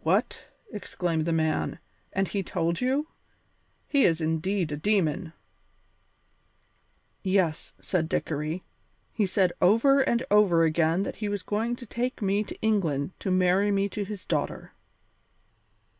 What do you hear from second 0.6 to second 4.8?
exclaimed the man, "and he told you? He is indeed a